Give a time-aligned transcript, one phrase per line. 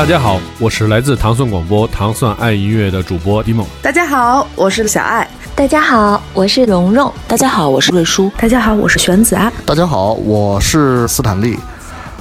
[0.00, 3.66] 大家好，我是来自糖蒜广播糖蒜爱音乐的主播迪梦。
[3.82, 5.28] 大家好，我是小爱。
[5.54, 7.12] 大家好，我是蓉蓉。
[7.28, 8.32] 大家好，我是瑞叔。
[8.38, 9.52] 大家好，我是玄子啊。
[9.66, 11.58] 大家好，我是斯坦利。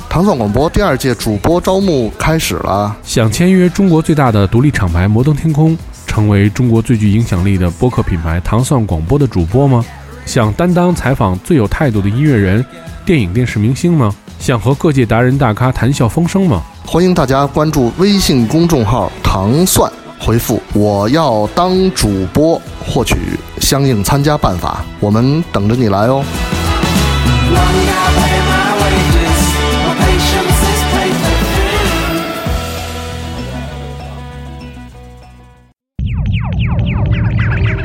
[0.10, 9.86] 糖蒜广播第二届主播招募开始了，想签约中国最大的独立厂牌摩登天空，成为中国最具影响力的播客品牌糖蒜广播的主播吗？
[10.26, 12.64] 想担当采访最有态度的音乐人、
[13.06, 14.14] 电影电视明星吗？
[14.40, 16.64] 想和各界达人大咖谈笑风生吗？
[16.86, 23.16] 欢迎大家关注微信公众号“糖蒜”，回复“我要当主播”获取
[23.60, 26.24] 相应参加办法，我们等着你来哦。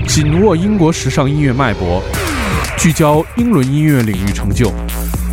[0.07, 2.01] 紧握英国时尚音乐脉搏，
[2.79, 4.73] 聚焦英伦音乐领域成就，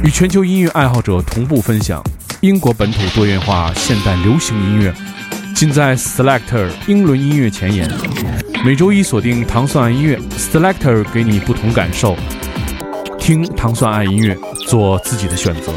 [0.03, 2.03] 与全球音乐爱好者同步分享
[2.39, 4.91] 英国本土多元化现代流行音乐，
[5.53, 7.87] 尽在 Selector 英伦音乐前沿。
[8.65, 12.17] 每周一锁定糖蒜爱音乐，Selector 给你不同感受，
[13.19, 14.35] 听糖蒜爱音乐，
[14.67, 15.71] 做自己的选择。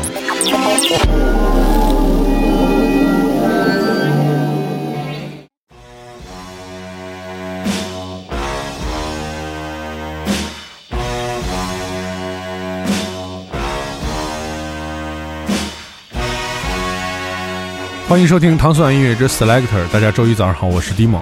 [18.15, 19.89] 欢迎收听糖蒜音乐之 Selector。
[19.93, 21.21] 大家周一早上好，我是 Dimo。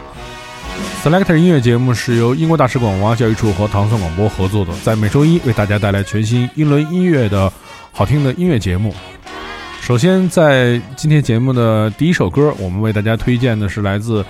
[1.03, 7.51] Selector 音乐节目是由英国大使馆文化教育处和糖蒜广播合作的，在每周一为大家带来全新英伦音乐的
[7.93, 8.95] 好听的音乐节目。
[9.81, 14.23] 首先，在今天节目的第一首歌，我们为大家推荐的是来自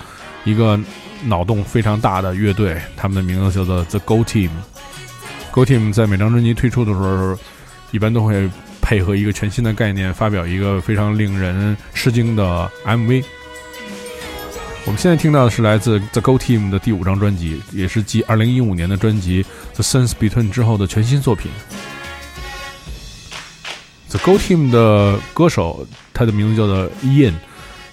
[0.45, 0.79] 一个
[1.25, 4.51] 脑洞非常大的乐队，他们的名字叫做 The Go Team。
[5.51, 7.37] Go Team 在每张专辑推出的时候，
[7.91, 8.49] 一般都会。
[8.83, 13.23] 配合一个全新的概念，发表一个非常令人吃惊的 MV。
[14.85, 19.41] 我们现在听到的是来自 The Go Team 的第五张专辑，也是继2015年的专辑
[19.73, 21.49] 《The Sense Between》之后的全新作品。
[24.09, 27.33] The Go Team 的歌手，他的名字叫做 Ian，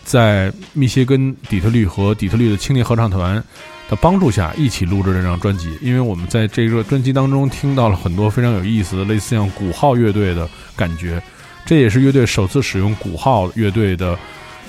[0.04, 3.42] 在密歇根底特律和底特律的青年合唱团。
[3.90, 5.76] 的帮助下，一起录制这张专辑。
[5.82, 11.20] 因为我们在这个专辑当中听到了很多非常有意思的，类似像鼓号乐队的感觉。
[11.66, 14.16] 这也是乐队首次使用鼓号乐队的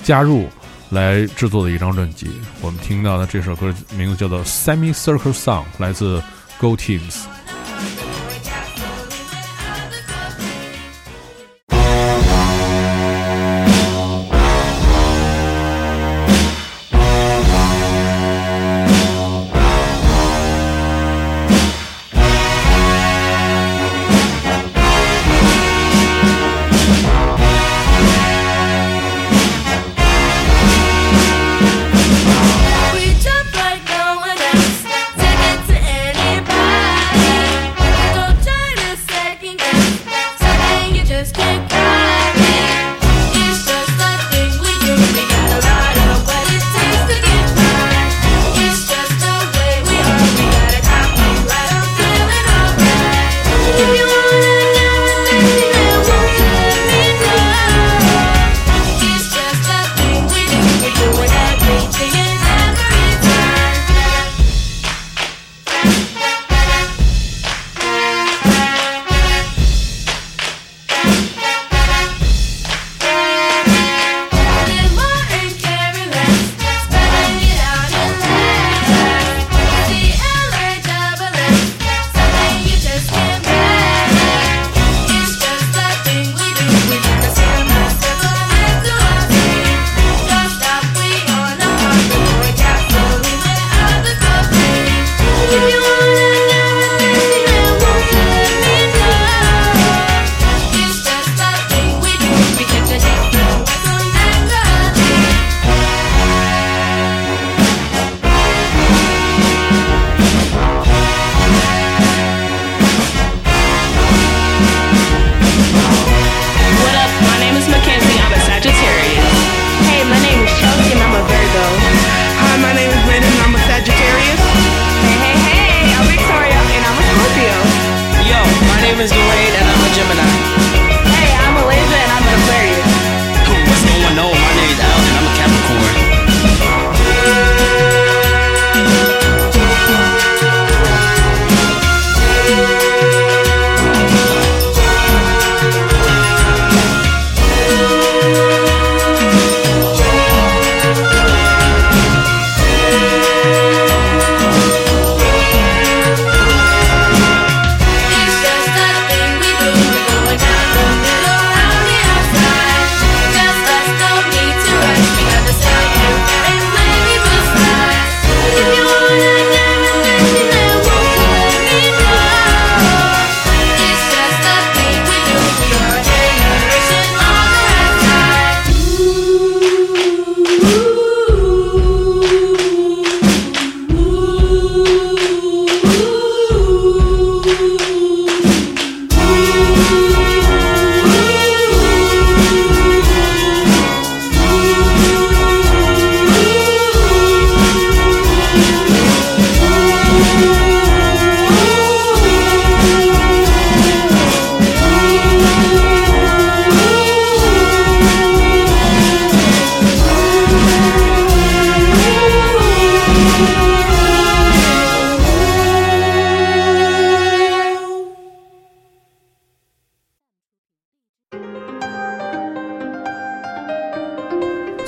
[0.02, 0.48] 加入
[0.90, 2.28] 来制作的一张专辑。
[2.60, 6.20] 我们听到的这首歌名字叫做《Semi Circle Song》，来自
[6.58, 7.22] Go Teams。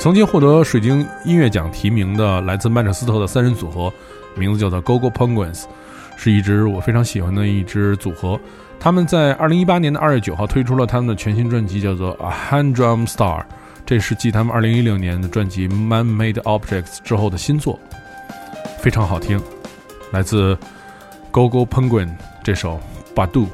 [0.05, 3.91] 曾经获得水晶音乐奖提名的来自曼彻斯特的三人组合，
[4.35, 5.63] 名字叫做 Gogo Penguins，
[6.15, 8.39] 是一支我非常喜欢的一支组合。
[8.79, 13.39] 他们在二零一八年的二月九号推出了他们的全新专辑，叫做《A Hand Drum Star》，
[13.83, 17.79] 这是继他们二零一六年的专辑《Man Made Objects》之后的新作，
[18.77, 19.41] 非常好听，
[20.11, 20.55] 来自
[21.31, 22.11] Gogo Penguin
[22.43, 22.79] 这首
[23.19, 23.47] 《Badu》。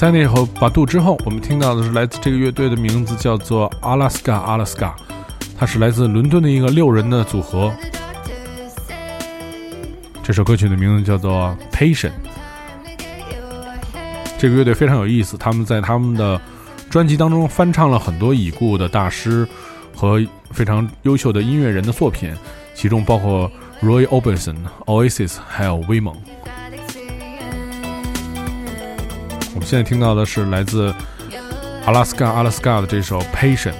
[0.00, 4.92] 在那后《把度》之后，我们听到的是来自这个乐队的名字叫做 Alaska Alaska，
[5.58, 7.70] 它是来自伦敦的一个六人的组合。
[10.22, 12.12] 这首歌曲的名字叫做《Patient》。
[14.38, 16.40] 这个乐队非常有意思，他们在他们的
[16.88, 19.46] 专辑当中翻唱了很多已故的大师
[19.94, 20.18] 和
[20.50, 22.34] 非常优秀的音乐人的作品，
[22.74, 23.52] 其中包括
[23.82, 26.16] Roy Orbison、Oasis，还有威猛。
[29.60, 30.90] 我们现在听到的是来自
[31.84, 33.74] 阿拉斯加阿拉斯加的这首《Patient》。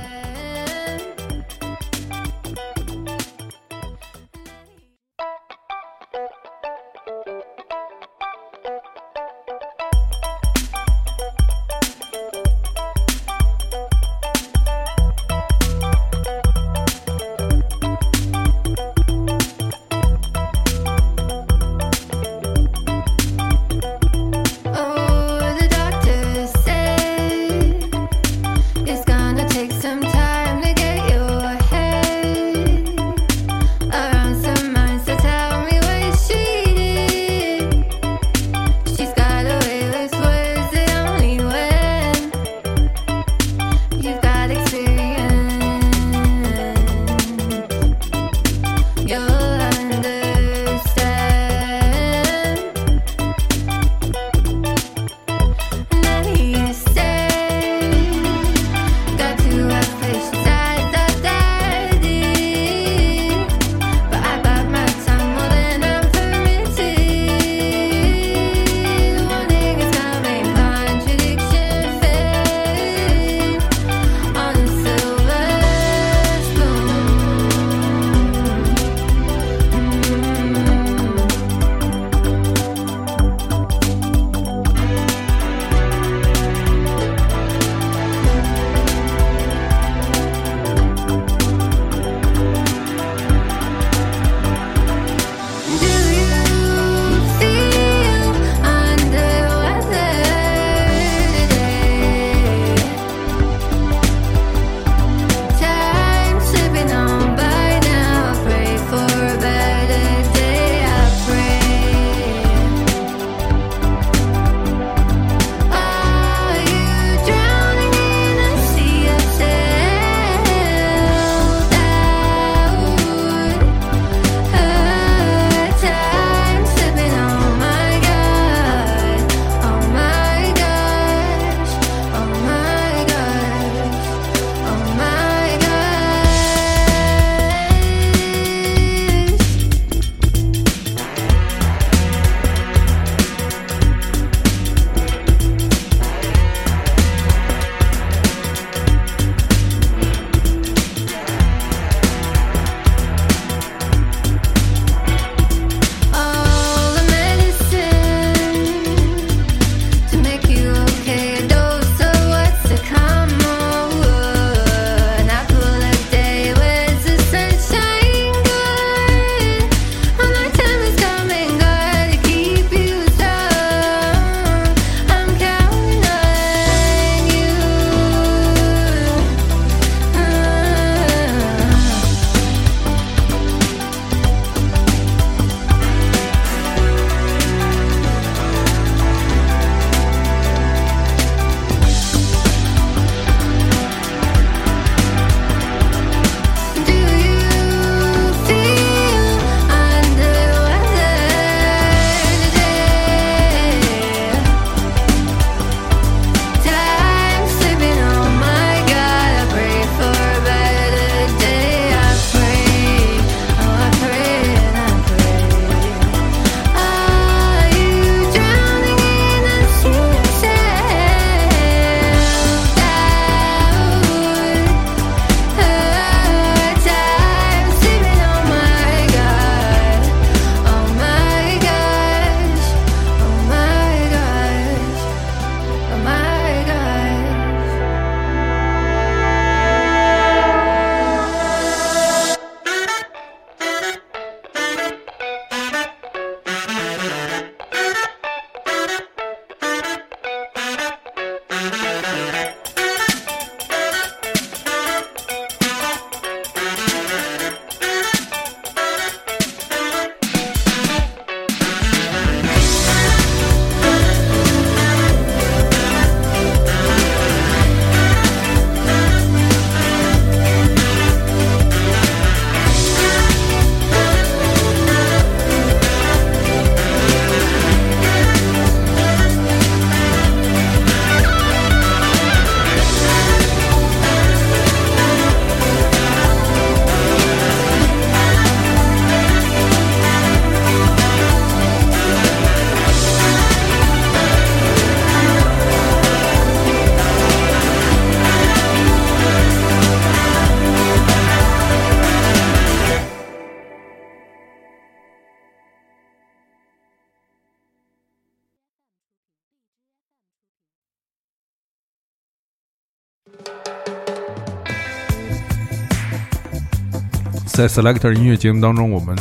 [317.60, 319.14] 在 Selector 音乐节目当中，我们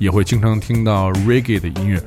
[0.00, 2.02] 也会经常听到 Reggae 的音乐。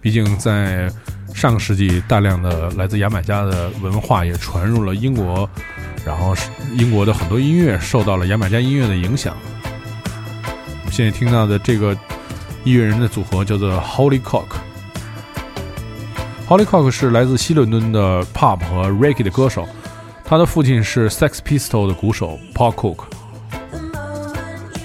[0.00, 0.88] 毕竟在
[1.34, 5.50] 上个世纪，大量的来自牙买加的文化也传入了英国，
[6.06, 6.32] 然后
[6.78, 9.36] 英国的很多音乐受到了牙买加音乐的影响。
[9.64, 11.92] 我们现在听到的这个
[12.62, 14.46] 音乐人的组合叫做 Holy Cock。
[16.46, 19.68] Holy Cock 是来自西伦敦的 Pop 和 Reggae 的歌手，
[20.24, 22.98] 他的父亲是 Sex Pistol 的鼓手 Paul Cook，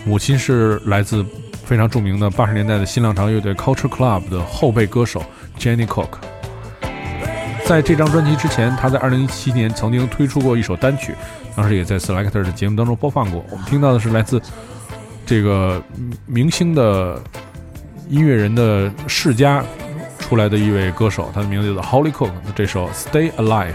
[0.08, 1.24] 母亲是来自
[1.66, 5.22] 非常著名的八十年代的新浪潮乐队 Culture Club 的后备歌手
[5.60, 6.08] Jenny Cook。
[7.66, 11.14] 在这张专辑之前，他在二零一七年曾经推出过一首单曲，
[11.58, 13.46] 当时也在 Selector 的节目当中播放过。
[13.52, 14.42] 我们听到的是来自
[15.26, 15.84] 这个
[16.26, 17.22] 明星的
[18.08, 19.62] 音乐人的世家
[20.20, 22.32] 出来的一位歌手，他的名字叫做 Holly Cook。
[22.56, 23.74] 这首《Stay Alive》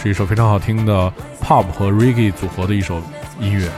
[0.00, 3.02] 是一首非常好听的 Pop 和 Reggae 组合的一首
[3.40, 3.68] 音乐。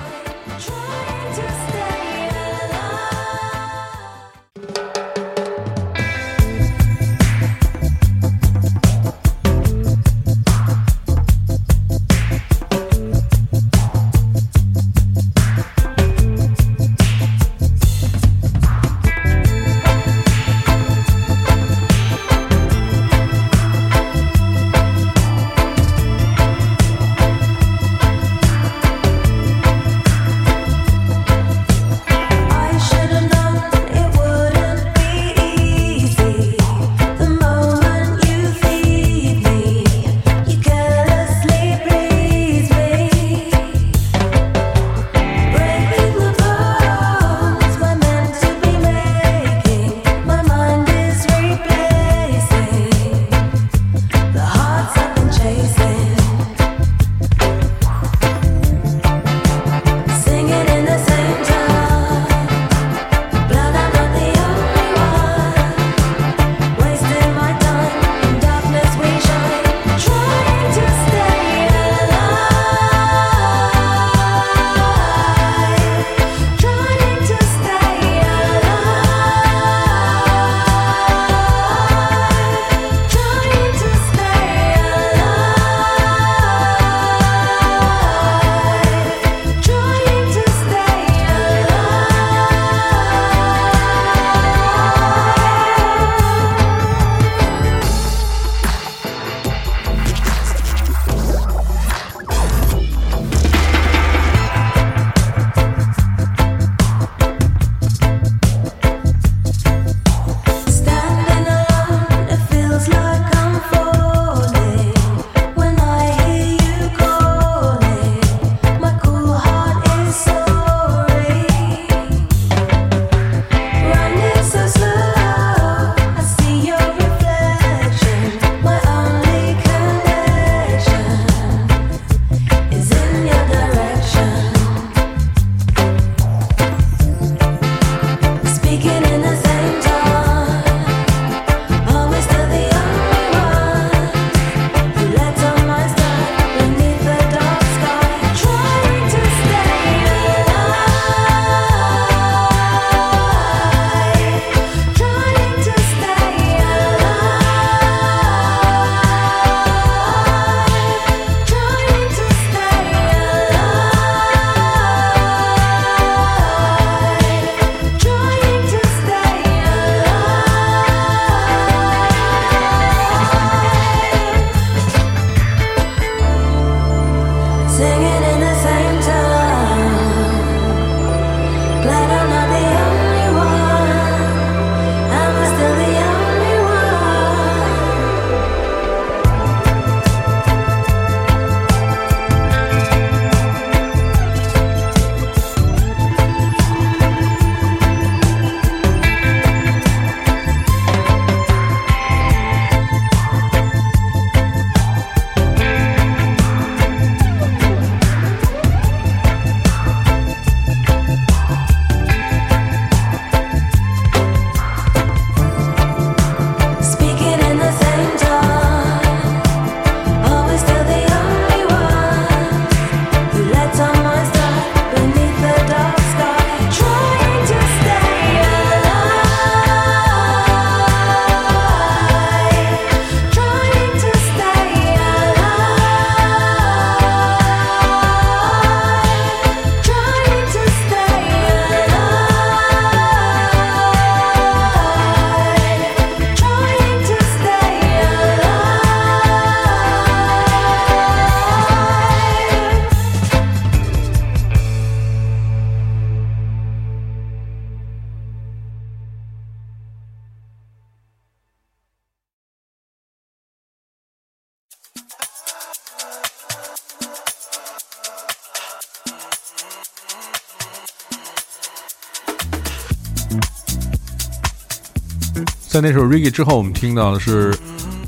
[275.76, 277.54] 在那首 Reggae 之后，我们听到的是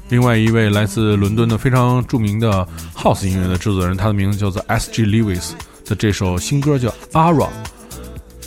[0.09, 5.05] 另外一位来自伦敦的非常著名的 House 音乐的制作人，他的名字叫做 S.G.
[5.05, 5.51] Lewis
[5.85, 7.47] 的这首新歌叫 Ara。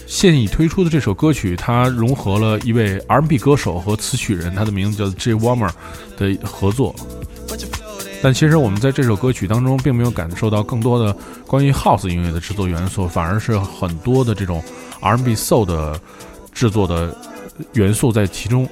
[0.08, 5.36] 现已推出的这首歌曲，它融合了一位 R&B 歌手和词曲人，他的名字叫 J.
[5.36, 5.70] Warmer
[6.18, 6.96] 的合作。
[8.24, 14.64] 但其实我们在这首歌曲当中，并没有感受到更多的关于 House 音乐的制作元素，反而是很多的这种
[15.00, 16.02] R&B Soul 的
[16.52, 17.16] 制作的
[17.74, 18.68] 元素在其中。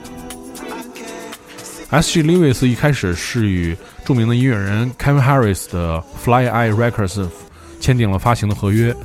[1.91, 2.21] S.G.
[2.21, 3.75] Lewis 一开始是与
[4.05, 7.27] 著名的音乐人 Kevin Harris 的 Fly Eye Records
[7.79, 8.95] 签订了发行的合约。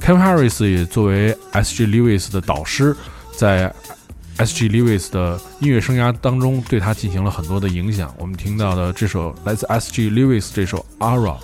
[0.00, 1.86] Kevin Harris 也作为 S.G.
[1.86, 2.96] Lewis 的导师，
[3.36, 3.72] 在
[4.38, 4.68] S.G.
[4.70, 8.14] Lewis 的音乐生涯当中，对他进行了很多的影响。
[8.18, 10.10] 我们听到的这首来自 S.G.
[10.10, 11.38] Lewis 这首《Ara》。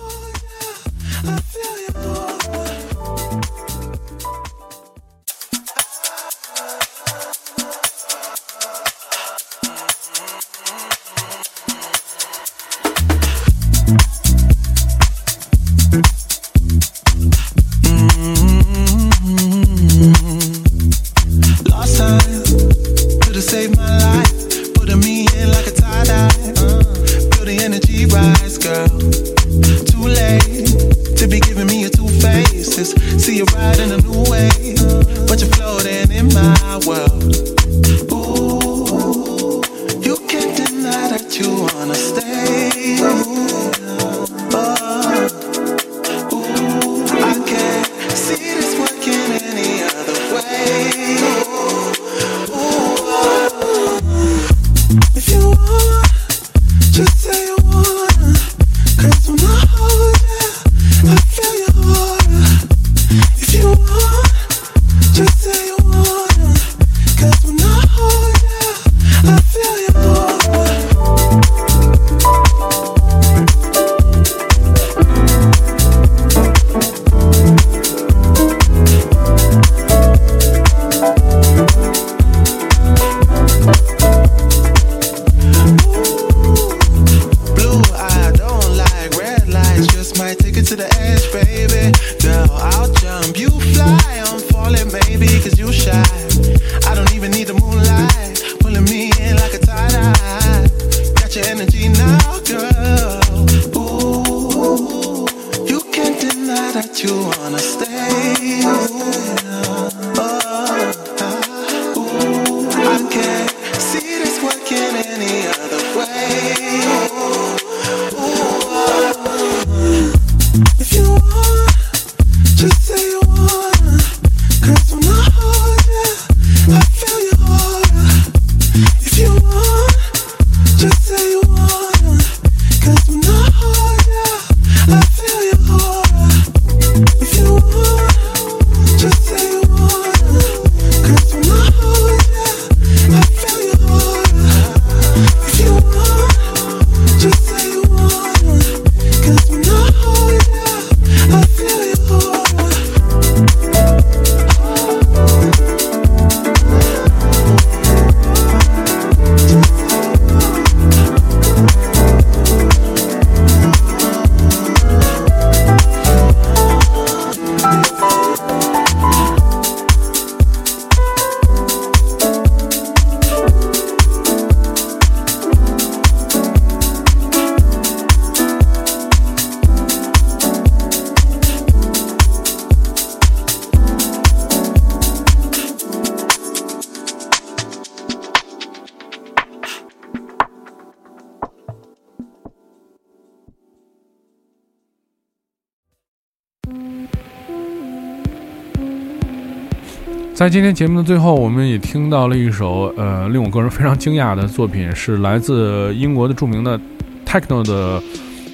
[200.41, 206.81] 在今天节目的最后，我们也听到了一首呃令我个人非常惊讶的作品，是来自英国的著名的
[207.27, 208.03] techno 的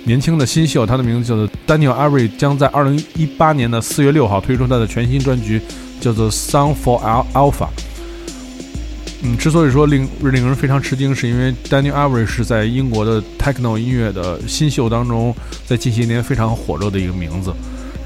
[0.03, 5.61] 年轻的新秀，他的名字叫做 Daniel Avery，将在二零一八年的四月六号推出他的全新专辑，
[6.01, 7.01] 叫做 Song for
[7.33, 7.69] Alpha。
[9.23, 15.33] 嗯，之所以说令令人非常吃惊，是因为 Daniel Avery 是在英国的 techno 音乐的新秀当中，
[15.65, 17.55] 在近些年非常火热的一个名字。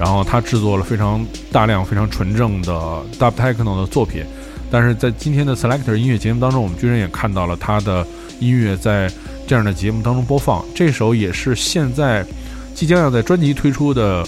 [0.01, 2.71] 然后他制作了非常大量、非常纯正的
[3.19, 4.25] dub techno 的作品，
[4.71, 8.03] 但是在今天的 Selector 音乐节目当中，我们居然也看到了他的
[8.39, 9.07] 音乐在
[9.47, 10.65] 这样的节目当中播放。
[10.73, 12.25] 这首也是现在
[12.73, 14.25] 即将要在专辑推出的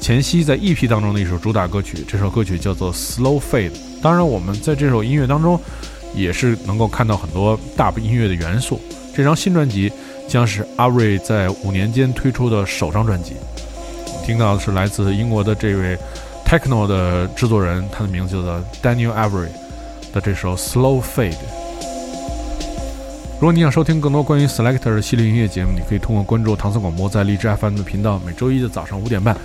[0.00, 2.04] 前夕，在 EP 当中的一首主打歌曲。
[2.08, 3.70] 这首歌曲叫做 Slow Fade。
[4.02, 5.56] 当然，我们在这首音乐当中
[6.12, 8.80] 也是能够看到很多 Dub 音乐的元素。
[9.14, 9.92] 这张新专辑
[10.28, 13.34] 将是阿瑞在五年间推出的首张专辑。
[14.24, 15.98] 听到的是来自英国的这位
[16.46, 19.48] techno 的制作人，他的名字叫做 Daniel Avery
[20.12, 21.34] 的这首 Slow Fade。
[23.34, 29.36] 如果你想收听更多关于 Selector 系列音乐节目，你可以通过关注唐僧广播在荔枝 FM 的频道，每周一的早上五点半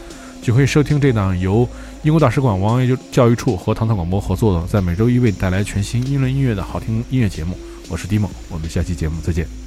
[0.41, 1.67] 就可以收听这档由
[2.03, 2.79] 英国大使馆王
[3.11, 7.57] 教育处和唐僧广播合作的，在每周一为你带来全新英伦音乐的好听音乐节目。
[7.89, 9.58] 我是 Dimo，我们下期节目再见。